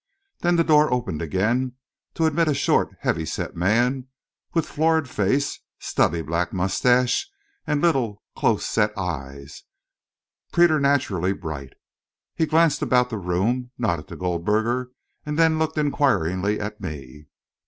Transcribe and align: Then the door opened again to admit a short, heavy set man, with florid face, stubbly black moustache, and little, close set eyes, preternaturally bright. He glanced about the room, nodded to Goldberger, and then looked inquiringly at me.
Then 0.39 0.55
the 0.55 0.63
door 0.63 0.91
opened 0.91 1.21
again 1.21 1.73
to 2.15 2.25
admit 2.25 2.47
a 2.47 2.55
short, 2.55 2.89
heavy 3.01 3.23
set 3.23 3.55
man, 3.55 4.07
with 4.51 4.65
florid 4.65 5.07
face, 5.07 5.59
stubbly 5.77 6.23
black 6.23 6.51
moustache, 6.51 7.29
and 7.67 7.81
little, 7.83 8.23
close 8.35 8.65
set 8.65 8.97
eyes, 8.97 9.61
preternaturally 10.51 11.33
bright. 11.33 11.73
He 12.33 12.47
glanced 12.47 12.81
about 12.81 13.11
the 13.11 13.19
room, 13.19 13.69
nodded 13.77 14.07
to 14.07 14.15
Goldberger, 14.15 14.89
and 15.23 15.37
then 15.37 15.59
looked 15.59 15.77
inquiringly 15.77 16.59
at 16.59 16.81
me. 16.81 17.27